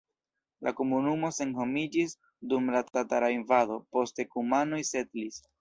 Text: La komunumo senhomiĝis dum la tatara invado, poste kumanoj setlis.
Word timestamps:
La 0.67 0.71
komunumo 0.79 1.29
senhomiĝis 1.39 2.17
dum 2.55 2.73
la 2.77 2.83
tatara 2.89 3.31
invado, 3.37 3.81
poste 3.97 4.29
kumanoj 4.35 4.85
setlis. 4.95 5.43